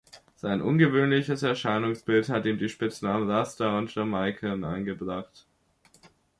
Sein 0.35 0.63
ungewöhnliches 0.63 1.43
Erscheinungsbild 1.43 2.27
hat 2.29 2.47
ihm 2.47 2.57
die 2.57 2.69
Spitznamen 2.69 3.29
„Rasta“ 3.29 3.77
und 3.77 3.93
„Jamaican“ 3.93 4.63
eingebracht. 4.63 5.45